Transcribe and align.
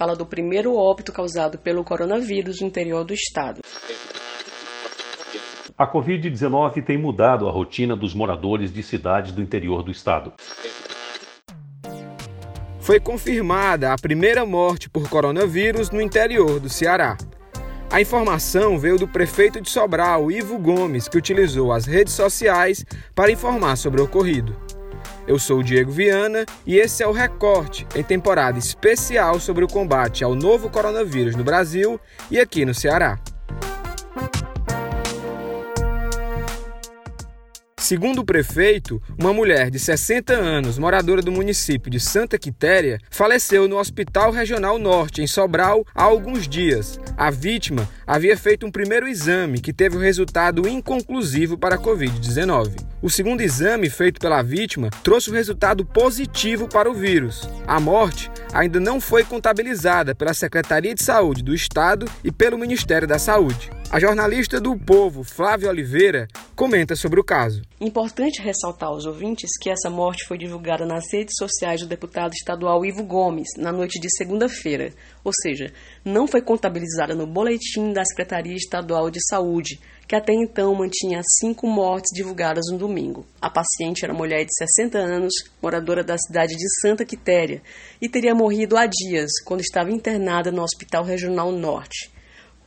fala 0.00 0.16
do 0.16 0.24
primeiro 0.24 0.74
óbito 0.74 1.12
causado 1.12 1.58
pelo 1.58 1.84
coronavírus 1.84 2.62
no 2.62 2.66
interior 2.66 3.04
do 3.04 3.12
estado. 3.12 3.60
A 5.76 5.86
Covid-19 5.86 6.82
tem 6.82 6.96
mudado 6.96 7.46
a 7.46 7.52
rotina 7.52 7.94
dos 7.94 8.14
moradores 8.14 8.72
de 8.72 8.82
cidades 8.82 9.30
do 9.30 9.42
interior 9.42 9.82
do 9.82 9.90
estado. 9.90 10.32
Foi 12.78 12.98
confirmada 12.98 13.92
a 13.92 13.96
primeira 13.98 14.46
morte 14.46 14.88
por 14.88 15.06
coronavírus 15.06 15.90
no 15.90 16.00
interior 16.00 16.58
do 16.58 16.70
Ceará. 16.70 17.18
A 17.90 18.00
informação 18.00 18.78
veio 18.78 18.96
do 18.96 19.06
prefeito 19.06 19.60
de 19.60 19.68
Sobral, 19.68 20.32
Ivo 20.32 20.58
Gomes, 20.58 21.08
que 21.08 21.18
utilizou 21.18 21.72
as 21.72 21.84
redes 21.84 22.14
sociais 22.14 22.86
para 23.14 23.30
informar 23.30 23.76
sobre 23.76 24.00
o 24.00 24.04
ocorrido. 24.04 24.56
Eu 25.30 25.38
sou 25.38 25.60
o 25.60 25.62
Diego 25.62 25.92
Viana 25.92 26.44
e 26.66 26.76
esse 26.76 27.04
é 27.04 27.06
o 27.06 27.12
Recorte, 27.12 27.86
em 27.94 28.02
temporada 28.02 28.58
especial 28.58 29.38
sobre 29.38 29.64
o 29.64 29.68
combate 29.68 30.24
ao 30.24 30.34
novo 30.34 30.68
coronavírus 30.68 31.36
no 31.36 31.44
Brasil 31.44 32.00
e 32.28 32.40
aqui 32.40 32.64
no 32.64 32.74
Ceará. 32.74 33.16
Segundo 37.90 38.20
o 38.20 38.24
prefeito, 38.24 39.02
uma 39.18 39.32
mulher 39.32 39.68
de 39.68 39.76
60 39.76 40.32
anos, 40.32 40.78
moradora 40.78 41.20
do 41.20 41.32
município 41.32 41.90
de 41.90 41.98
Santa 41.98 42.38
Quitéria, 42.38 43.00
faleceu 43.10 43.66
no 43.66 43.78
Hospital 43.78 44.30
Regional 44.30 44.78
Norte, 44.78 45.22
em 45.22 45.26
Sobral, 45.26 45.84
há 45.92 46.04
alguns 46.04 46.46
dias. 46.46 47.00
A 47.16 47.32
vítima 47.32 47.88
havia 48.06 48.36
feito 48.36 48.64
um 48.64 48.70
primeiro 48.70 49.08
exame 49.08 49.60
que 49.60 49.72
teve 49.72 49.96
o 49.96 50.00
resultado 50.00 50.68
inconclusivo 50.68 51.58
para 51.58 51.74
a 51.74 51.78
Covid-19. 51.80 52.76
O 53.02 53.10
segundo 53.10 53.40
exame 53.40 53.90
feito 53.90 54.20
pela 54.20 54.40
vítima 54.40 54.88
trouxe 55.02 55.30
o 55.30 55.34
resultado 55.34 55.84
positivo 55.84 56.68
para 56.68 56.88
o 56.88 56.94
vírus. 56.94 57.48
A 57.66 57.80
morte 57.80 58.30
ainda 58.52 58.78
não 58.78 59.00
foi 59.00 59.24
contabilizada 59.24 60.14
pela 60.14 60.32
Secretaria 60.32 60.94
de 60.94 61.02
Saúde 61.02 61.42
do 61.42 61.52
Estado 61.52 62.06
e 62.22 62.30
pelo 62.30 62.56
Ministério 62.56 63.08
da 63.08 63.18
Saúde. 63.18 63.68
A 63.90 63.98
jornalista 63.98 64.60
do 64.60 64.76
Povo, 64.76 65.24
Flávia 65.24 65.68
Oliveira, 65.68 66.28
comenta 66.60 66.94
sobre 66.94 67.18
o 67.18 67.24
caso. 67.24 67.62
Importante 67.80 68.42
ressaltar 68.42 68.90
aos 68.90 69.06
ouvintes 69.06 69.48
que 69.58 69.70
essa 69.70 69.88
morte 69.88 70.26
foi 70.26 70.36
divulgada 70.36 70.84
nas 70.84 71.10
redes 71.10 71.32
sociais 71.38 71.80
do 71.80 71.86
deputado 71.86 72.34
estadual 72.34 72.84
Ivo 72.84 73.02
Gomes 73.02 73.48
na 73.56 73.72
noite 73.72 73.98
de 73.98 74.14
segunda-feira, 74.14 74.92
ou 75.24 75.32
seja, 75.40 75.72
não 76.04 76.26
foi 76.26 76.42
contabilizada 76.42 77.14
no 77.14 77.26
boletim 77.26 77.94
da 77.94 78.04
Secretaria 78.04 78.54
Estadual 78.54 79.10
de 79.10 79.26
Saúde, 79.26 79.80
que 80.06 80.14
até 80.14 80.34
então 80.34 80.74
mantinha 80.74 81.22
cinco 81.40 81.66
mortes 81.66 82.10
divulgadas 82.14 82.66
no 82.70 82.76
domingo. 82.76 83.24
A 83.40 83.48
paciente 83.48 84.04
era 84.04 84.12
mulher 84.12 84.44
de 84.44 84.54
60 84.54 84.98
anos, 84.98 85.32
moradora 85.62 86.04
da 86.04 86.18
cidade 86.18 86.54
de 86.54 86.80
Santa 86.82 87.06
Quitéria, 87.06 87.62
e 88.02 88.06
teria 88.06 88.34
morrido 88.34 88.76
há 88.76 88.84
dias, 88.84 89.30
quando 89.46 89.62
estava 89.62 89.90
internada 89.90 90.52
no 90.52 90.60
Hospital 90.60 91.04
Regional 91.04 91.50
Norte. 91.52 92.10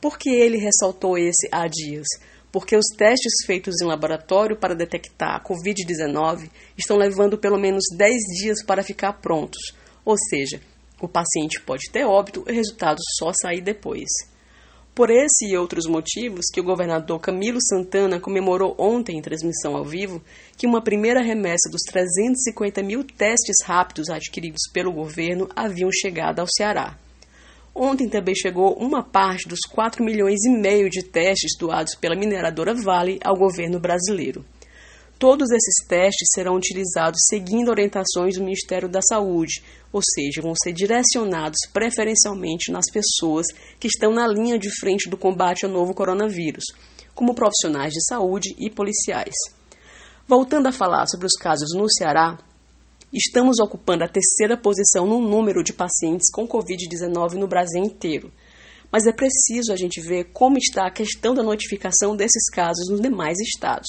Por 0.00 0.18
que 0.18 0.30
ele 0.30 0.58
ressaltou 0.58 1.16
esse 1.16 1.48
há 1.52 1.68
dias? 1.68 2.08
Porque 2.54 2.76
os 2.76 2.86
testes 2.96 3.32
feitos 3.44 3.80
em 3.82 3.84
laboratório 3.84 4.56
para 4.56 4.76
detectar 4.76 5.34
a 5.34 5.42
Covid-19 5.42 6.48
estão 6.78 6.96
levando 6.96 7.36
pelo 7.36 7.58
menos 7.58 7.82
10 7.96 8.14
dias 8.40 8.64
para 8.64 8.80
ficar 8.80 9.14
prontos, 9.14 9.60
ou 10.04 10.14
seja, 10.30 10.60
o 11.00 11.08
paciente 11.08 11.60
pode 11.60 11.90
ter 11.90 12.04
óbito 12.04 12.44
e 12.46 12.52
o 12.52 12.54
resultado 12.54 13.00
só 13.18 13.32
sair 13.42 13.60
depois. 13.60 14.08
Por 14.94 15.10
esse 15.10 15.48
e 15.48 15.56
outros 15.56 15.88
motivos 15.88 16.44
que 16.54 16.60
o 16.60 16.64
governador 16.64 17.18
Camilo 17.18 17.58
Santana 17.60 18.20
comemorou 18.20 18.76
ontem 18.78 19.18
em 19.18 19.20
transmissão 19.20 19.74
ao 19.74 19.84
vivo 19.84 20.22
que 20.56 20.64
uma 20.64 20.80
primeira 20.80 21.20
remessa 21.20 21.68
dos 21.68 21.82
350 21.90 22.84
mil 22.84 23.02
testes 23.02 23.64
rápidos 23.64 24.08
adquiridos 24.08 24.70
pelo 24.72 24.92
governo 24.92 25.48
haviam 25.56 25.90
chegado 25.90 26.38
ao 26.38 26.46
Ceará. 26.46 26.96
Ontem 27.74 28.08
também 28.08 28.36
chegou 28.36 28.74
uma 28.74 29.02
parte 29.02 29.48
dos 29.48 29.60
4 29.68 30.04
milhões 30.04 30.44
e 30.44 30.50
meio 30.50 30.88
de 30.88 31.02
testes 31.02 31.58
doados 31.58 31.96
pela 31.96 32.14
mineradora 32.14 32.72
Vale 32.72 33.18
ao 33.24 33.36
governo 33.36 33.80
brasileiro. 33.80 34.44
Todos 35.18 35.50
esses 35.50 35.86
testes 35.88 36.28
serão 36.32 36.54
utilizados 36.54 37.18
seguindo 37.28 37.70
orientações 37.70 38.36
do 38.36 38.44
Ministério 38.44 38.88
da 38.88 39.00
Saúde, 39.00 39.62
ou 39.92 40.00
seja, 40.02 40.42
vão 40.42 40.54
ser 40.54 40.72
direcionados 40.72 41.58
preferencialmente 41.72 42.70
nas 42.70 42.86
pessoas 42.92 43.46
que 43.80 43.88
estão 43.88 44.12
na 44.12 44.26
linha 44.26 44.58
de 44.58 44.68
frente 44.78 45.08
do 45.08 45.16
combate 45.16 45.64
ao 45.64 45.70
novo 45.70 45.94
coronavírus, 45.94 46.64
como 47.14 47.34
profissionais 47.34 47.92
de 47.92 48.04
saúde 48.06 48.54
e 48.58 48.70
policiais. 48.70 49.34
Voltando 50.28 50.66
a 50.66 50.72
falar 50.72 51.06
sobre 51.06 51.26
os 51.26 51.34
casos 51.34 51.74
no 51.74 51.90
Ceará, 51.90 52.38
Estamos 53.16 53.60
ocupando 53.60 54.02
a 54.02 54.08
terceira 54.08 54.56
posição 54.56 55.06
no 55.06 55.20
número 55.20 55.62
de 55.62 55.72
pacientes 55.72 56.28
com 56.32 56.48
Covid-19 56.48 57.34
no 57.34 57.46
Brasil 57.46 57.80
inteiro. 57.80 58.32
Mas 58.90 59.06
é 59.06 59.12
preciso 59.12 59.72
a 59.72 59.76
gente 59.76 60.00
ver 60.00 60.32
como 60.32 60.58
está 60.58 60.88
a 60.88 60.90
questão 60.90 61.32
da 61.32 61.40
notificação 61.40 62.16
desses 62.16 62.50
casos 62.50 62.90
nos 62.90 63.00
demais 63.00 63.38
estados. 63.38 63.86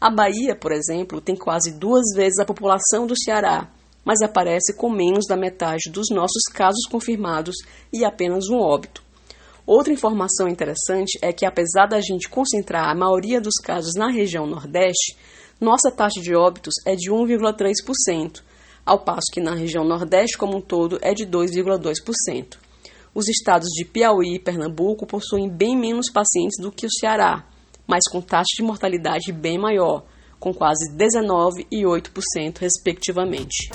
A 0.00 0.10
Bahia, 0.10 0.56
por 0.56 0.72
exemplo, 0.72 1.20
tem 1.20 1.36
quase 1.36 1.78
duas 1.78 2.06
vezes 2.16 2.40
a 2.40 2.44
população 2.44 3.06
do 3.06 3.16
Ceará, 3.16 3.70
mas 4.04 4.20
aparece 4.20 4.74
com 4.74 4.90
menos 4.90 5.26
da 5.28 5.36
metade 5.36 5.88
dos 5.88 6.08
nossos 6.10 6.42
casos 6.52 6.88
confirmados 6.90 7.54
e 7.92 8.04
apenas 8.04 8.48
um 8.48 8.56
óbito. 8.56 9.00
Outra 9.64 9.92
informação 9.92 10.48
interessante 10.48 11.16
é 11.22 11.32
que, 11.32 11.46
apesar 11.46 11.86
da 11.86 12.00
gente 12.00 12.28
concentrar 12.28 12.90
a 12.90 12.96
maioria 12.96 13.40
dos 13.40 13.54
casos 13.62 13.92
na 13.94 14.10
região 14.10 14.44
Nordeste, 14.44 15.16
nossa 15.60 15.88
taxa 15.88 16.20
de 16.20 16.34
óbitos 16.34 16.74
é 16.84 16.96
de 16.96 17.12
1,3%, 17.12 18.42
ao 18.86 19.00
passo 19.00 19.32
que 19.32 19.40
na 19.40 19.54
região 19.54 19.84
Nordeste 19.84 20.38
como 20.38 20.58
um 20.58 20.60
todo 20.60 20.98
é 21.02 21.12
de 21.12 21.26
2,2%. 21.26 22.56
Os 23.12 23.28
estados 23.28 23.68
de 23.70 23.84
Piauí 23.84 24.36
e 24.36 24.38
Pernambuco 24.38 25.06
possuem 25.06 25.48
bem 25.48 25.76
menos 25.76 26.10
pacientes 26.10 26.62
do 26.62 26.70
que 26.70 26.86
o 26.86 26.90
Ceará, 26.90 27.44
mas 27.86 28.04
com 28.10 28.20
taxa 28.20 28.54
de 28.56 28.62
mortalidade 28.62 29.32
bem 29.32 29.58
maior, 29.58 30.04
com 30.38 30.54
quase 30.54 30.92
19% 30.96 31.66
e 31.70 31.82
8%, 31.82 32.58
respectivamente. 32.58 33.70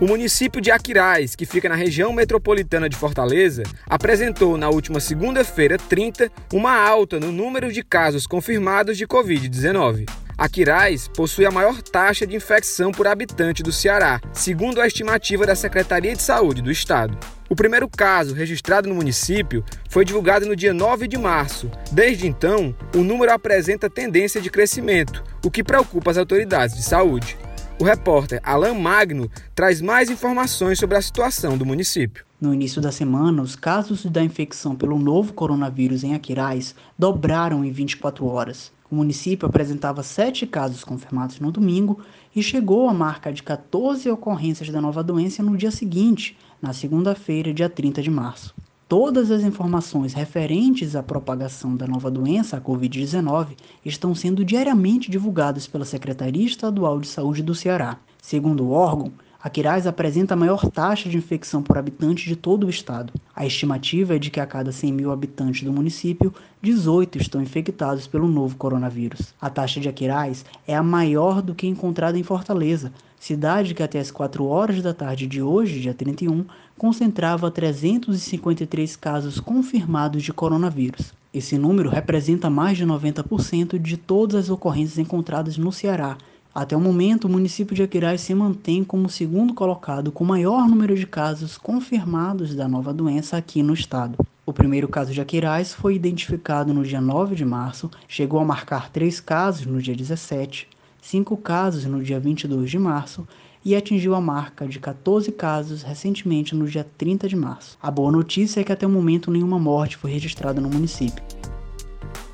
O 0.00 0.06
município 0.06 0.60
de 0.60 0.70
Aquiraz, 0.70 1.36
que 1.36 1.46
fica 1.46 1.68
na 1.68 1.76
região 1.76 2.12
metropolitana 2.12 2.88
de 2.88 2.96
Fortaleza, 2.96 3.62
apresentou 3.88 4.56
na 4.56 4.68
última 4.68 4.98
segunda-feira, 4.98 5.78
30, 5.78 6.30
uma 6.52 6.74
alta 6.76 7.20
no 7.20 7.30
número 7.30 7.72
de 7.72 7.84
casos 7.84 8.26
confirmados 8.26 8.98
de 8.98 9.06
Covid-19. 9.06 10.08
Aquiraz 10.42 11.06
possui 11.06 11.46
a 11.46 11.52
maior 11.52 11.80
taxa 11.80 12.26
de 12.26 12.34
infecção 12.34 12.90
por 12.90 13.06
habitante 13.06 13.62
do 13.62 13.70
Ceará, 13.70 14.20
segundo 14.32 14.80
a 14.80 14.86
estimativa 14.88 15.46
da 15.46 15.54
Secretaria 15.54 16.16
de 16.16 16.20
Saúde 16.20 16.60
do 16.60 16.68
Estado. 16.68 17.16
O 17.48 17.54
primeiro 17.54 17.88
caso 17.88 18.34
registrado 18.34 18.88
no 18.88 18.94
município 18.96 19.64
foi 19.88 20.04
divulgado 20.04 20.44
no 20.44 20.56
dia 20.56 20.74
9 20.74 21.06
de 21.06 21.16
março. 21.16 21.70
Desde 21.92 22.26
então, 22.26 22.74
o 22.92 23.04
número 23.04 23.30
apresenta 23.30 23.88
tendência 23.88 24.40
de 24.40 24.50
crescimento, 24.50 25.22
o 25.44 25.50
que 25.50 25.62
preocupa 25.62 26.10
as 26.10 26.18
autoridades 26.18 26.74
de 26.74 26.82
saúde. 26.82 27.38
O 27.78 27.84
repórter 27.84 28.40
Alan 28.42 28.74
Magno 28.74 29.30
traz 29.54 29.80
mais 29.80 30.10
informações 30.10 30.76
sobre 30.76 30.96
a 30.96 31.02
situação 31.02 31.56
do 31.56 31.64
município. 31.64 32.24
No 32.40 32.52
início 32.52 32.82
da 32.82 32.90
semana, 32.90 33.42
os 33.42 33.54
casos 33.54 34.04
da 34.06 34.20
infecção 34.20 34.74
pelo 34.74 34.98
novo 34.98 35.34
coronavírus 35.34 36.02
em 36.02 36.16
Aquiraz 36.16 36.74
dobraram 36.98 37.64
em 37.64 37.70
24 37.70 38.26
horas. 38.26 38.72
O 38.92 38.94
município 38.94 39.48
apresentava 39.48 40.02
sete 40.02 40.46
casos 40.46 40.84
confirmados 40.84 41.40
no 41.40 41.50
domingo 41.50 42.00
e 42.36 42.42
chegou 42.42 42.90
à 42.90 42.92
marca 42.92 43.32
de 43.32 43.42
14 43.42 44.10
ocorrências 44.10 44.68
da 44.68 44.82
nova 44.82 45.02
doença 45.02 45.42
no 45.42 45.56
dia 45.56 45.70
seguinte, 45.70 46.36
na 46.60 46.74
segunda-feira, 46.74 47.54
dia 47.54 47.70
30 47.70 48.02
de 48.02 48.10
março. 48.10 48.54
Todas 48.86 49.30
as 49.30 49.44
informações 49.44 50.12
referentes 50.12 50.94
à 50.94 51.02
propagação 51.02 51.74
da 51.74 51.86
nova 51.86 52.10
doença, 52.10 52.58
a 52.58 52.60
Covid-19, 52.60 53.56
estão 53.82 54.14
sendo 54.14 54.44
diariamente 54.44 55.10
divulgadas 55.10 55.66
pela 55.66 55.86
Secretaria 55.86 56.44
Estadual 56.44 57.00
de 57.00 57.08
Saúde 57.08 57.42
do 57.42 57.54
Ceará. 57.54 57.96
Segundo 58.20 58.62
o 58.62 58.72
órgão, 58.72 59.10
Aquiraz 59.42 59.88
apresenta 59.88 60.34
a 60.34 60.36
maior 60.36 60.70
taxa 60.70 61.08
de 61.08 61.16
infecção 61.16 61.64
por 61.64 61.76
habitante 61.76 62.28
de 62.28 62.36
todo 62.36 62.64
o 62.64 62.70
estado. 62.70 63.12
A 63.34 63.44
estimativa 63.44 64.14
é 64.14 64.18
de 64.18 64.30
que 64.30 64.38
a 64.38 64.46
cada 64.46 64.70
100 64.70 64.92
mil 64.92 65.10
habitantes 65.10 65.64
do 65.64 65.72
município, 65.72 66.32
18 66.62 67.18
estão 67.18 67.42
infectados 67.42 68.06
pelo 68.06 68.28
novo 68.28 68.54
coronavírus. 68.54 69.34
A 69.40 69.50
taxa 69.50 69.80
de 69.80 69.88
Aquiraz 69.88 70.44
é 70.64 70.76
a 70.76 70.82
maior 70.82 71.42
do 71.42 71.56
que 71.56 71.66
encontrada 71.66 72.16
em 72.16 72.22
Fortaleza, 72.22 72.92
cidade 73.18 73.74
que 73.74 73.82
até 73.82 73.98
as 73.98 74.12
4 74.12 74.46
horas 74.46 74.80
da 74.80 74.94
tarde 74.94 75.26
de 75.26 75.42
hoje, 75.42 75.80
dia 75.80 75.92
31, 75.92 76.44
concentrava 76.78 77.50
353 77.50 78.94
casos 78.94 79.40
confirmados 79.40 80.22
de 80.22 80.32
coronavírus. 80.32 81.12
Esse 81.34 81.58
número 81.58 81.90
representa 81.90 82.48
mais 82.48 82.78
de 82.78 82.86
90% 82.86 83.76
de 83.76 83.96
todas 83.96 84.44
as 84.44 84.50
ocorrências 84.50 84.98
encontradas 84.98 85.56
no 85.56 85.72
Ceará 85.72 86.16
até 86.54 86.76
o 86.76 86.80
momento, 86.80 87.24
o 87.24 87.30
município 87.30 87.74
de 87.74 87.82
Aquiraz 87.82 88.20
se 88.20 88.34
mantém 88.34 88.84
como 88.84 89.08
segundo 89.08 89.54
colocado 89.54 90.12
com 90.12 90.22
maior 90.22 90.68
número 90.68 90.94
de 90.94 91.06
casos 91.06 91.56
confirmados 91.56 92.54
da 92.54 92.68
nova 92.68 92.92
doença 92.92 93.38
aqui 93.38 93.62
no 93.62 93.72
estado. 93.72 94.18
O 94.44 94.52
primeiro 94.52 94.86
caso 94.86 95.14
de 95.14 95.20
Aquiraz 95.20 95.72
foi 95.72 95.94
identificado 95.94 96.74
no 96.74 96.84
dia 96.84 97.00
9 97.00 97.34
de 97.34 97.44
março, 97.44 97.90
chegou 98.06 98.38
a 98.38 98.44
marcar 98.44 98.90
três 98.90 99.18
casos 99.18 99.64
no 99.64 99.80
dia 99.80 99.96
17, 99.96 100.68
cinco 101.00 101.38
casos 101.38 101.86
no 101.86 102.02
dia 102.02 102.20
22 102.20 102.70
de 102.70 102.78
março 102.78 103.26
e 103.64 103.74
atingiu 103.74 104.14
a 104.14 104.20
marca 104.20 104.66
de 104.68 104.78
14 104.78 105.32
casos 105.32 105.82
recentemente 105.82 106.54
no 106.54 106.66
dia 106.66 106.86
30 106.98 107.28
de 107.28 107.36
março. 107.36 107.78
A 107.80 107.90
boa 107.90 108.12
notícia 108.12 108.60
é 108.60 108.64
que 108.64 108.72
até 108.72 108.86
o 108.86 108.90
momento 108.90 109.30
nenhuma 109.30 109.58
morte 109.58 109.96
foi 109.96 110.10
registrada 110.10 110.60
no 110.60 110.68
município. 110.68 111.22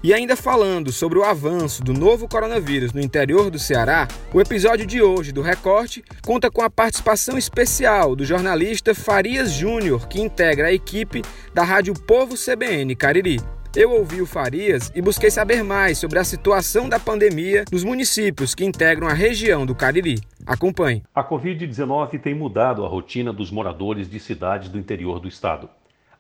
E 0.01 0.15
ainda 0.15 0.37
falando 0.37 0.93
sobre 0.93 1.19
o 1.19 1.25
avanço 1.25 1.83
do 1.83 1.93
novo 1.93 2.29
coronavírus 2.29 2.93
no 2.93 3.01
interior 3.01 3.51
do 3.51 3.59
Ceará, 3.59 4.07
o 4.33 4.41
episódio 4.41 4.87
de 4.87 5.03
hoje 5.03 5.33
do 5.33 5.43
Recorte 5.43 6.05
conta 6.25 6.49
com 6.53 6.63
a 6.63 6.71
participação 6.71 7.37
especial 7.37 8.15
do 8.15 8.25
jornalista 8.25 8.95
Farias 8.95 9.51
Júnior, 9.51 10.07
que 10.07 10.21
integra 10.21 10.69
a 10.69 10.73
equipe 10.73 11.23
da 11.53 11.65
Rádio 11.65 11.95
Povo 11.95 12.37
CBN 12.37 12.95
Cariri. 12.95 13.41
Eu 13.75 13.91
ouvi 13.91 14.23
o 14.23 14.27
Farias 14.27 14.93
e 14.95 15.03
busquei 15.03 15.33
saber 15.33 15.65
mais 15.65 15.99
sobre 15.99 16.21
a 16.21 16.25
situação 16.25 16.89
da 16.89 17.01
pandemia 17.01 17.65
nos 17.73 17.83
municípios 17.83 18.55
que 18.55 18.65
integram 18.65 19.09
a 19.09 19.13
região 19.13 19.67
do 19.67 19.75
Cariri. 19.75 20.21
Acompanhe. 20.47 21.03
A 21.13 21.25
Covid-19 21.25 22.21
tem 22.21 22.37
mudado 22.37 22.85
a 22.85 22.89
rotina 22.89 23.33
dos 23.33 23.51
moradores 23.51 24.09
de 24.09 24.21
cidades 24.21 24.69
do 24.69 24.79
interior 24.79 25.19
do 25.19 25.27
estado. 25.27 25.69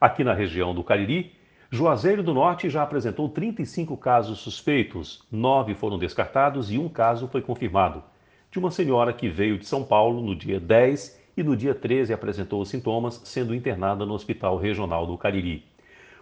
Aqui 0.00 0.24
na 0.24 0.34
região 0.34 0.74
do 0.74 0.82
Cariri, 0.82 1.37
Juazeiro 1.70 2.22
do 2.22 2.32
Norte 2.32 2.70
já 2.70 2.82
apresentou 2.82 3.28
35 3.28 3.94
casos 3.98 4.38
suspeitos, 4.38 5.22
nove 5.30 5.74
foram 5.74 5.98
descartados 5.98 6.72
e 6.72 6.78
um 6.78 6.88
caso 6.88 7.28
foi 7.28 7.42
confirmado. 7.42 8.02
De 8.50 8.58
uma 8.58 8.70
senhora 8.70 9.12
que 9.12 9.28
veio 9.28 9.58
de 9.58 9.66
São 9.66 9.84
Paulo 9.84 10.22
no 10.22 10.34
dia 10.34 10.58
10 10.58 11.20
e 11.36 11.42
no 11.42 11.54
dia 11.54 11.74
13 11.74 12.14
apresentou 12.14 12.62
os 12.62 12.70
sintomas, 12.70 13.20
sendo 13.22 13.54
internada 13.54 14.06
no 14.06 14.14
Hospital 14.14 14.56
Regional 14.56 15.06
do 15.06 15.18
Cariri. 15.18 15.66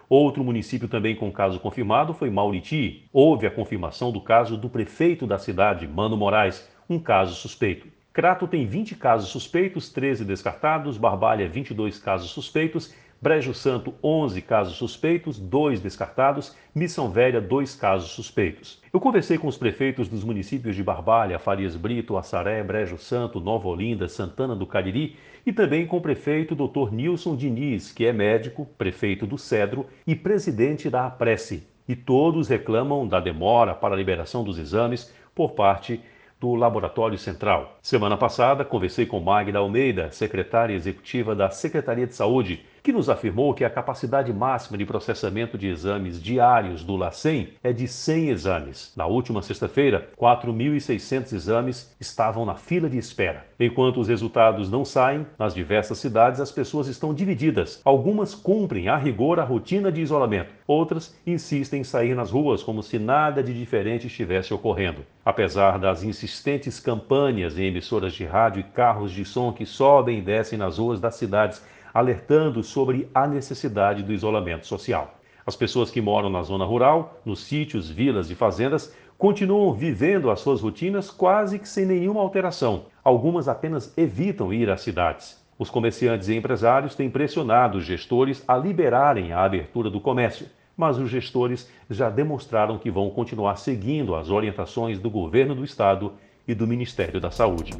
Outro 0.09 0.43
município 0.43 0.89
também 0.89 1.15
com 1.15 1.31
caso 1.31 1.61
confirmado 1.61 2.13
foi 2.13 2.29
Mauriti. 2.29 3.05
Houve 3.13 3.47
a 3.47 3.51
confirmação 3.51 4.11
do 4.11 4.21
caso 4.21 4.57
do 4.57 4.69
prefeito 4.69 5.29
da 5.29 5.39
cidade, 5.39 5.87
Mano 5.87 6.17
Moraes, 6.17 6.69
um 6.91 6.99
caso 6.99 7.37
suspeito. 7.37 7.87
Crato 8.13 8.49
tem 8.49 8.67
20 8.67 8.97
casos 8.97 9.29
suspeitos, 9.29 9.91
13 9.91 10.25
descartados, 10.25 10.99
Barbalha 10.99 11.49
22 11.49 12.01
casos 12.01 12.31
suspeitos 12.31 12.93
Brejo 13.27 13.53
Santo, 13.53 13.93
11 14.05 14.41
casos 14.41 14.77
suspeitos, 14.77 15.37
2 15.37 15.81
descartados, 15.81 16.55
Missão 16.73 17.11
Velha, 17.11 17.41
2 17.41 17.75
casos 17.75 18.13
suspeitos. 18.13 18.81
Eu 18.93 19.01
conversei 19.01 19.37
com 19.37 19.49
os 19.49 19.59
prefeitos 19.59 20.07
dos 20.07 20.23
municípios 20.23 20.77
de 20.77 20.85
Barbalha, 20.85 21.37
Farias 21.37 21.75
Brito, 21.75 22.17
Assaré, 22.17 22.63
Brejo 22.63 22.97
Santo, 22.97 23.41
Nova 23.41 23.67
Olinda, 23.67 24.07
Santana 24.07 24.55
do 24.55 24.65
Cariri 24.65 25.17
e 25.45 25.53
também 25.53 25.89
com 25.89 25.97
o 25.97 26.01
prefeito 26.01 26.55
Dr. 26.55 26.93
Nilson 26.93 27.35
Diniz, 27.35 27.91
que 27.91 28.07
é 28.07 28.13
médico, 28.13 28.65
prefeito 28.79 29.27
do 29.27 29.37
Cedro 29.37 29.87
e 30.07 30.15
presidente 30.15 30.89
da 30.89 31.07
Apresse. 31.07 31.67
E 31.89 31.97
todos 31.97 32.47
reclamam 32.47 33.09
da 33.09 33.19
demora 33.19 33.75
para 33.75 33.95
a 33.95 33.99
liberação 33.99 34.45
dos 34.45 34.57
exames 34.57 35.13
por 35.35 35.51
parte 35.51 36.01
do 36.39 36.55
Laboratório 36.55 37.19
Central. 37.19 37.79
Semana 37.83 38.17
passada, 38.17 38.65
conversei 38.65 39.07
com 39.07 39.19
Magda 39.19 39.59
Almeida, 39.59 40.11
secretária 40.11 40.75
executiva 40.75 41.35
da 41.35 41.51
Secretaria 41.51 42.07
de 42.07 42.15
Saúde, 42.15 42.63
que 42.87 42.93
nos 42.93 43.09
afirmou 43.09 43.53
que 43.53 43.65
a 43.65 43.69
capacidade 43.69 44.33
máxima 44.33 44.79
de 44.79 44.87
processamento 44.87 45.59
de 45.59 45.67
exames 45.67 46.23
diários 46.23 46.85
do 46.85 46.95
LACEN 46.95 47.49
é 47.61 47.73
de 47.73 47.89
100 47.89 48.29
exames. 48.29 48.93
Na 48.95 49.07
última 49.07 49.43
sexta-feira, 49.43 50.09
4.600 50.17 51.33
exames 51.33 51.97
estavam 51.99 52.47
na 52.47 52.55
fila 52.55 52.89
de 52.89 52.97
espera. 52.97 53.45
Enquanto 53.59 53.99
os 53.99 54.07
resultados 54.07 54.71
não 54.71 54.85
saem, 54.85 55.27
nas 55.37 55.53
diversas 55.53 55.99
cidades 55.99 56.39
as 56.39 56.53
pessoas 56.53 56.87
estão 56.87 57.13
divididas. 57.13 57.81
Algumas 57.85 58.37
cumprem 58.37 58.87
a 58.87 58.97
rigor 58.97 59.41
a 59.41 59.45
rotina 59.45 59.91
de 59.91 60.01
isolamento, 60.01 60.53
outras 60.65 61.13
insistem 61.27 61.81
em 61.81 61.85
sair 61.85 62.15
nas 62.15 62.31
ruas 62.31 62.63
como 62.63 62.85
se 62.85 63.01
nada 63.01 63.43
de 63.43 63.53
diferente 63.53 64.07
estivesse 64.07 64.55
ocorrendo. 64.55 65.05
Apesar 65.25 65.81
das 65.81 66.05
insistentes 66.05 66.79
campanhas 66.79 67.59
em 67.59 67.65
emissoras 67.65 68.13
de 68.13 68.25
rádio 68.25 68.61
e 68.61 68.63
carros 68.63 69.11
de 69.11 69.25
som 69.25 69.53
que 69.53 69.67
sobem 69.67 70.21
e 70.21 70.23
descem 70.23 70.57
nas 70.57 70.79
ruas 70.79 71.01
das 71.01 71.17
cidades 71.17 71.61
alertando 71.97 72.63
sobre 72.63 73.09
a 73.15 73.27
necessidade 73.27 74.03
do 74.03 74.13
isolamento 74.13 74.67
social. 74.67 75.19
As 75.47 75.57
pessoas 75.57 75.91
que 75.91 75.99
moram 75.99 76.29
na 76.29 76.43
zona 76.43 76.67
rural, 76.67 77.19
nos 77.25 77.41
sítios, 77.41 77.89
vilas 77.89 78.31
e 78.31 78.35
fazendas, 78.35 78.95
continuam 79.17 79.73
vivendo 79.73 80.31
as 80.31 80.41
suas 80.41 80.61
rotinas 80.61 81.11
quase 81.11 81.59
que 81.59 81.67
sem 81.67 81.87
nenhuma 81.87 82.21
alteração. 82.21 82.85
Algumas 83.03 83.49
apenas 83.49 83.97
evitam 83.97 84.53
ir 84.53 84.69
às 84.69 84.83
cidades. 84.83 85.43
Os 85.59 85.71
comerciantes 85.71 86.29
e 86.29 86.37
empresários 86.37 86.95
têm 86.95 87.09
pressionado 87.09 87.79
os 87.79 87.85
gestores 87.87 88.45
a 88.47 88.59
liberarem 88.59 89.33
a 89.33 89.43
abertura 89.43 89.89
do 89.89 89.99
comércio, 89.99 90.49
mas 90.77 90.99
os 90.99 91.09
gestores 91.09 91.67
já 91.89 92.11
demonstraram 92.11 92.77
que 92.77 92.91
vão 92.91 93.09
continuar 93.09 93.57
seguindo 93.57 94.15
as 94.15 94.29
orientações 94.29 94.99
do 94.99 95.09
governo 95.09 95.55
do 95.55 95.65
estado 95.65 96.13
e 96.47 96.55
do 96.55 96.67
Ministério 96.67 97.19
da 97.19 97.31
Saúde. 97.31 97.73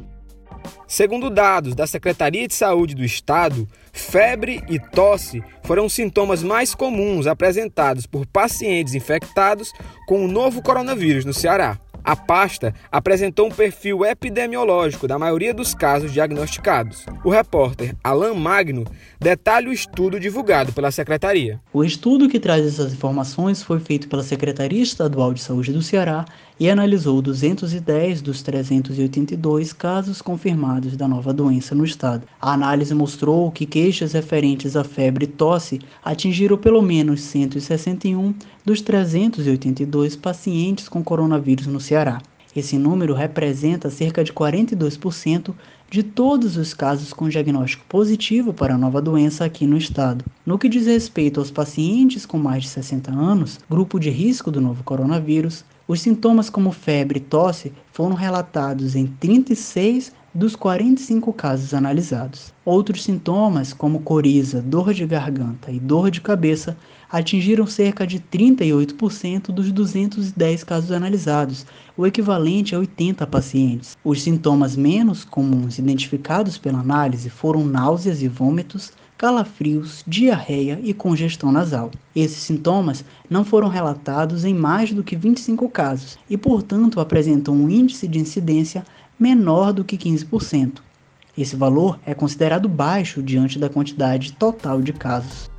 Segundo 0.87 1.29
dados 1.29 1.75
da 1.75 1.85
Secretaria 1.85 2.47
de 2.47 2.53
Saúde 2.53 2.95
do 2.95 3.03
Estado, 3.03 3.67
febre 3.91 4.63
e 4.69 4.79
tosse 4.79 5.43
foram 5.63 5.89
sintomas 5.89 6.41
mais 6.41 6.73
comuns 6.73 7.27
apresentados 7.27 8.05
por 8.05 8.25
pacientes 8.25 8.93
infectados 8.93 9.73
com 10.07 10.23
o 10.23 10.27
novo 10.27 10.61
coronavírus 10.61 11.25
no 11.25 11.33
Ceará. 11.33 11.77
A 12.07 12.15
pasta 12.15 12.73
apresentou 12.89 13.47
um 13.47 13.51
perfil 13.51 14.05
epidemiológico 14.05 15.09
da 15.09 15.19
maioria 15.19 15.53
dos 15.53 15.75
casos 15.75 16.13
diagnosticados. 16.13 17.05
O 17.21 17.29
repórter 17.29 17.97
Alain 18.01 18.33
Magno 18.33 18.85
detalha 19.19 19.67
o 19.67 19.73
estudo 19.73 20.17
divulgado 20.17 20.71
pela 20.71 20.89
Secretaria. 20.89 21.59
O 21.73 21.83
estudo 21.83 22.29
que 22.29 22.39
traz 22.39 22.65
essas 22.65 22.93
informações 22.93 23.61
foi 23.61 23.81
feito 23.81 24.07
pela 24.07 24.23
Secretaria 24.23 24.81
Estadual 24.81 25.33
de 25.33 25.41
Saúde 25.41 25.73
do 25.73 25.81
Ceará 25.81 26.23
e 26.57 26.69
analisou 26.69 27.21
210 27.21 28.21
dos 28.21 28.41
382 28.41 29.73
casos 29.73 30.21
confirmados 30.21 30.95
da 30.95 31.09
nova 31.09 31.33
doença 31.33 31.75
no 31.75 31.83
estado. 31.83 32.25
A 32.39 32.53
análise 32.53 32.95
mostrou 32.95 33.51
que 33.51 33.65
queixas 33.65 34.13
referentes 34.13 34.77
à 34.77 34.83
febre 34.85 35.25
e 35.25 35.27
tosse 35.27 35.79
atingiram 36.05 36.57
pelo 36.57 36.81
menos 36.81 37.19
161 37.19 38.33
dos 38.67 38.81
382 38.81 40.17
pacientes 40.17 40.89
com 40.89 41.01
coronavírus 41.01 41.67
no 41.67 41.79
Ceará. 41.79 42.21
Esse 42.53 42.77
número 42.77 43.13
representa 43.13 43.89
cerca 43.89 44.25
de 44.25 44.33
42% 44.33 45.55
de 45.89 46.03
todos 46.03 46.57
os 46.57 46.73
casos 46.73 47.13
com 47.13 47.29
diagnóstico 47.29 47.85
positivo 47.87 48.53
para 48.53 48.75
a 48.75 48.77
nova 48.77 49.01
doença 49.01 49.45
aqui 49.45 49.65
no 49.65 49.77
estado. 49.77 50.25
No 50.45 50.59
que 50.59 50.67
diz 50.67 50.85
respeito 50.85 51.39
aos 51.39 51.49
pacientes 51.49 52.25
com 52.25 52.37
mais 52.37 52.63
de 52.63 52.67
60 52.67 53.09
anos, 53.09 53.57
grupo 53.69 53.97
de 54.01 54.09
risco 54.09 54.51
do 54.51 54.59
novo 54.59 54.83
coronavírus, 54.83 55.63
os 55.87 56.01
sintomas 56.01 56.49
como 56.49 56.73
febre 56.73 57.19
e 57.19 57.21
tosse 57.21 57.71
foram 57.93 58.15
relatados 58.15 58.97
em 58.97 59.07
36 59.07 60.11
dos 60.33 60.57
45 60.57 61.31
casos 61.31 61.73
analisados. 61.73 62.53
Outros 62.65 63.05
sintomas, 63.05 63.71
como 63.71 64.01
coriza, 64.01 64.61
dor 64.61 64.93
de 64.93 65.05
garganta 65.07 65.71
e 65.71 65.79
dor 65.79 66.11
de 66.11 66.19
cabeça, 66.19 66.77
atingiram 67.09 67.65
cerca 67.65 68.05
de 68.05 68.19
38% 68.19 69.47
dos 69.47 69.71
210 69.71 70.63
casos 70.63 70.91
analisados, 70.91 71.65
o 71.95 72.05
equivalente 72.05 72.75
a 72.75 72.79
80 72.79 73.25
pacientes. 73.27 73.97
Os 74.03 74.21
sintomas 74.21 74.75
menos 74.75 75.23
comuns 75.23 75.79
identificados 75.79 76.57
pela 76.57 76.79
análise 76.79 77.29
foram 77.29 77.65
náuseas 77.65 78.21
e 78.21 78.27
vômitos, 78.27 78.91
calafrios, 79.17 80.03
diarreia 80.05 80.79
e 80.83 80.93
congestão 80.93 81.51
nasal. 81.51 81.89
Esses 82.15 82.43
sintomas 82.43 83.03
não 83.29 83.43
foram 83.43 83.67
relatados 83.67 84.45
em 84.45 84.53
mais 84.53 84.93
do 84.93 85.03
que 85.03 85.15
25 85.15 85.67
casos 85.69 86.19
e, 86.29 86.37
portanto, 86.37 86.99
apresentam 86.99 87.55
um 87.55 87.69
índice 87.69 88.07
de 88.07 88.19
incidência 88.19 88.85
menor 89.19 89.73
do 89.73 89.83
que 89.83 89.97
15%. 89.97 90.79
Esse 91.35 91.55
valor 91.55 91.99
é 92.05 92.13
considerado 92.13 92.67
baixo 92.67 93.21
diante 93.21 93.59
da 93.59 93.69
quantidade 93.69 94.33
total 94.33 94.81
de 94.81 94.93
casos. 94.93 95.49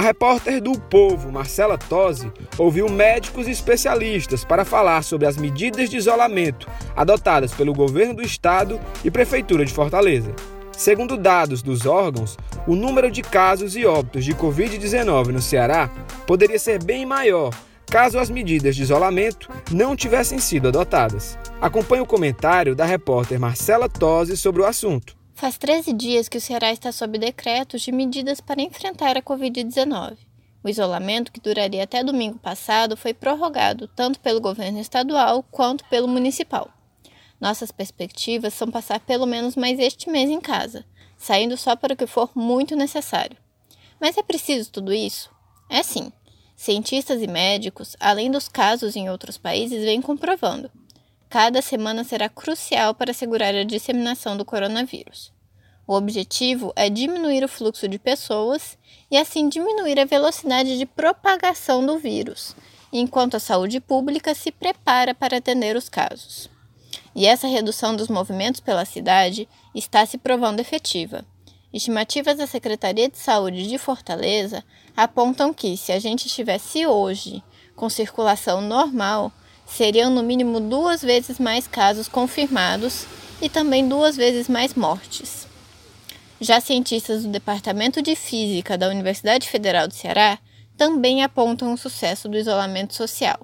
A 0.00 0.02
repórter 0.02 0.62
do 0.62 0.80
Povo, 0.80 1.30
Marcela 1.30 1.76
Tosi, 1.76 2.32
ouviu 2.56 2.88
médicos 2.88 3.46
e 3.46 3.50
especialistas 3.50 4.42
para 4.46 4.64
falar 4.64 5.02
sobre 5.02 5.26
as 5.26 5.36
medidas 5.36 5.90
de 5.90 5.98
isolamento 5.98 6.66
adotadas 6.96 7.52
pelo 7.52 7.74
governo 7.74 8.14
do 8.14 8.22
estado 8.22 8.80
e 9.04 9.10
prefeitura 9.10 9.62
de 9.62 9.74
Fortaleza. 9.74 10.34
Segundo 10.72 11.18
dados 11.18 11.60
dos 11.60 11.84
órgãos, 11.84 12.38
o 12.66 12.74
número 12.74 13.10
de 13.10 13.20
casos 13.20 13.76
e 13.76 13.84
óbitos 13.84 14.24
de 14.24 14.34
Covid-19 14.34 15.26
no 15.26 15.42
Ceará 15.42 15.90
poderia 16.26 16.58
ser 16.58 16.82
bem 16.82 17.04
maior 17.04 17.50
caso 17.84 18.18
as 18.18 18.30
medidas 18.30 18.76
de 18.76 18.82
isolamento 18.84 19.50
não 19.70 19.94
tivessem 19.94 20.38
sido 20.38 20.68
adotadas. 20.68 21.38
Acompanhe 21.60 22.00
o 22.00 22.06
comentário 22.06 22.74
da 22.74 22.86
repórter 22.86 23.38
Marcela 23.38 23.86
Tosi 23.86 24.34
sobre 24.34 24.62
o 24.62 24.64
assunto. 24.64 25.19
Faz 25.40 25.56
13 25.56 25.94
dias 25.94 26.28
que 26.28 26.36
o 26.36 26.40
Ceará 26.40 26.70
está 26.70 26.92
sob 26.92 27.16
decretos 27.16 27.80
de 27.80 27.90
medidas 27.90 28.42
para 28.42 28.60
enfrentar 28.60 29.16
a 29.16 29.22
Covid-19. 29.22 30.18
O 30.62 30.68
isolamento, 30.68 31.32
que 31.32 31.40
duraria 31.40 31.82
até 31.82 32.04
domingo 32.04 32.38
passado, 32.38 32.94
foi 32.94 33.14
prorrogado 33.14 33.88
tanto 33.88 34.20
pelo 34.20 34.38
governo 34.38 34.78
estadual 34.78 35.42
quanto 35.44 35.82
pelo 35.86 36.06
municipal. 36.06 36.70
Nossas 37.40 37.72
perspectivas 37.72 38.52
são 38.52 38.70
passar 38.70 39.00
pelo 39.00 39.24
menos 39.24 39.56
mais 39.56 39.78
este 39.78 40.10
mês 40.10 40.28
em 40.28 40.42
casa, 40.42 40.84
saindo 41.16 41.56
só 41.56 41.74
para 41.74 41.94
o 41.94 41.96
que 41.96 42.06
for 42.06 42.30
muito 42.34 42.76
necessário. 42.76 43.38
Mas 43.98 44.18
é 44.18 44.22
preciso 44.22 44.70
tudo 44.70 44.92
isso? 44.92 45.30
É 45.70 45.82
sim. 45.82 46.12
Cientistas 46.54 47.22
e 47.22 47.26
médicos, 47.26 47.96
além 47.98 48.30
dos 48.30 48.46
casos 48.46 48.94
em 48.94 49.08
outros 49.08 49.38
países, 49.38 49.84
vêm 49.84 50.02
comprovando. 50.02 50.70
Cada 51.30 51.62
semana 51.62 52.02
será 52.02 52.28
crucial 52.28 52.92
para 52.92 53.12
assegurar 53.12 53.54
a 53.54 53.62
disseminação 53.62 54.36
do 54.36 54.44
coronavírus. 54.44 55.32
O 55.86 55.94
objetivo 55.94 56.72
é 56.74 56.90
diminuir 56.90 57.44
o 57.44 57.48
fluxo 57.48 57.86
de 57.86 58.00
pessoas 58.00 58.76
e 59.08 59.16
assim 59.16 59.48
diminuir 59.48 59.98
a 60.00 60.04
velocidade 60.04 60.76
de 60.76 60.84
propagação 60.84 61.86
do 61.86 61.98
vírus, 61.98 62.56
enquanto 62.92 63.36
a 63.36 63.40
saúde 63.40 63.78
pública 63.80 64.34
se 64.34 64.50
prepara 64.50 65.14
para 65.14 65.36
atender 65.36 65.76
os 65.76 65.88
casos. 65.88 66.50
E 67.14 67.26
essa 67.26 67.46
redução 67.46 67.94
dos 67.94 68.08
movimentos 68.08 68.60
pela 68.60 68.84
cidade 68.84 69.48
está 69.72 70.04
se 70.04 70.18
provando 70.18 70.58
efetiva. 70.58 71.24
Estimativas 71.72 72.38
da 72.38 72.46
Secretaria 72.48 73.08
de 73.08 73.18
Saúde 73.18 73.68
de 73.68 73.78
Fortaleza 73.78 74.64
apontam 74.96 75.54
que, 75.54 75.76
se 75.76 75.92
a 75.92 76.00
gente 76.00 76.26
estivesse 76.26 76.84
hoje 76.86 77.40
com 77.76 77.88
circulação 77.88 78.60
normal, 78.60 79.32
seriam 79.70 80.10
no 80.10 80.22
mínimo 80.22 80.60
duas 80.60 81.00
vezes 81.00 81.38
mais 81.38 81.66
casos 81.66 82.06
confirmados 82.08 83.06
e 83.40 83.48
também 83.48 83.88
duas 83.88 84.14
vezes 84.16 84.46
mais 84.48 84.74
mortes. 84.74 85.48
Já 86.40 86.60
cientistas 86.60 87.22
do 87.22 87.30
Departamento 87.30 88.02
de 88.02 88.16
Física 88.16 88.76
da 88.76 88.88
Universidade 88.88 89.48
Federal 89.48 89.86
do 89.86 89.94
Ceará 89.94 90.40
também 90.76 91.22
apontam 91.22 91.72
o 91.72 91.78
sucesso 91.78 92.28
do 92.28 92.36
isolamento 92.38 92.94
social. 92.94 93.38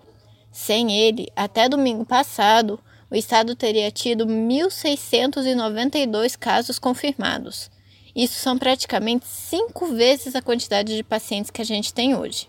Sem 0.50 0.96
ele, 0.96 1.30
até 1.36 1.68
domingo 1.68 2.06
passado, 2.06 2.80
o 3.10 3.14
estado 3.14 3.54
teria 3.54 3.90
tido 3.90 4.26
1.692 4.26 6.38
casos 6.38 6.78
confirmados. 6.78 7.70
Isso 8.14 8.40
são 8.40 8.56
praticamente 8.56 9.26
cinco 9.26 9.88
vezes 9.88 10.34
a 10.34 10.40
quantidade 10.40 10.96
de 10.96 11.02
pacientes 11.02 11.50
que 11.50 11.60
a 11.60 11.66
gente 11.66 11.92
tem 11.92 12.16
hoje. 12.16 12.48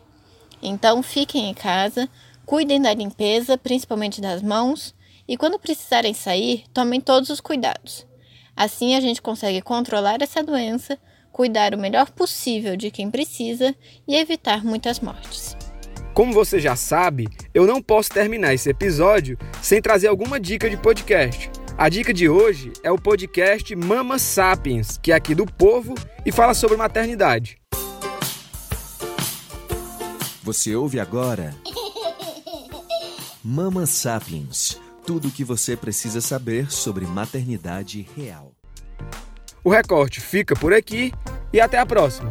Então, 0.63 1.03
fiquem 1.03 1.49
em 1.49 1.53
casa, 1.53 2.07
cuidem 2.47 2.81
da 2.81 2.93
limpeza, 2.93 3.57
principalmente 3.57 4.21
das 4.21 4.41
mãos, 4.41 4.95
e 5.27 5.35
quando 5.35 5.59
precisarem 5.59 6.13
sair, 6.13 6.63
tomem 6.73 7.01
todos 7.01 7.29
os 7.29 7.41
cuidados. 7.41 8.07
Assim, 8.55 8.95
a 8.95 9.01
gente 9.01 9.21
consegue 9.21 9.61
controlar 9.61 10.21
essa 10.21 10.41
doença, 10.41 10.97
cuidar 11.29 11.75
o 11.75 11.77
melhor 11.77 12.09
possível 12.09 12.77
de 12.77 12.89
quem 12.89 13.11
precisa 13.11 13.75
e 14.07 14.15
evitar 14.15 14.63
muitas 14.63 15.01
mortes. 15.01 15.57
Como 16.13 16.31
você 16.31 16.57
já 16.57 16.75
sabe, 16.75 17.27
eu 17.53 17.67
não 17.67 17.81
posso 17.81 18.09
terminar 18.09 18.53
esse 18.53 18.69
episódio 18.69 19.37
sem 19.61 19.81
trazer 19.81 20.07
alguma 20.07 20.39
dica 20.39 20.69
de 20.69 20.77
podcast. 20.77 21.51
A 21.77 21.89
dica 21.89 22.13
de 22.13 22.29
hoje 22.29 22.71
é 22.81 22.89
o 22.89 22.97
podcast 22.97 23.75
Mama 23.75 24.17
Sapiens, 24.17 24.97
que 24.97 25.11
é 25.11 25.15
aqui 25.15 25.35
do 25.35 25.45
Povo 25.45 25.93
e 26.25 26.31
fala 26.31 26.53
sobre 26.53 26.77
maternidade. 26.77 27.57
Você 30.41 30.73
ouve 30.73 30.97
agora 30.97 31.53
Mama 33.49 33.85
Sapiens 33.85 34.77
tudo 35.05 35.29
o 35.29 35.31
que 35.31 35.41
você 35.41 35.77
precisa 35.77 36.19
saber 36.19 36.69
sobre 36.69 37.05
maternidade 37.05 38.05
real. 38.13 38.51
O 39.63 39.69
recorte 39.69 40.19
fica 40.19 40.53
por 40.53 40.73
aqui 40.73 41.13
e 41.53 41.61
até 41.61 41.79
a 41.79 41.85
próxima. 41.85 42.29